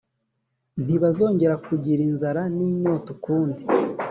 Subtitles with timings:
[0.83, 3.61] ntibazongera kugira inzara n inyota ukundi